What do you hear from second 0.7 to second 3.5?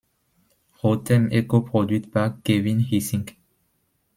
Rotem et coproduite par Kevin Hissink.